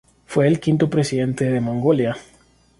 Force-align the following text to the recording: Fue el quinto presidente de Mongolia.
Fue 0.25 0.47
el 0.47 0.59
quinto 0.59 0.89
presidente 0.89 1.45
de 1.51 1.61
Mongolia. 1.61 2.17